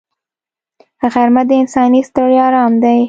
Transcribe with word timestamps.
غرمه 1.13 1.43
د 1.49 1.51
انساني 1.61 2.01
ستړیا 2.09 2.45
آرام 2.49 2.73
دی 2.83 2.99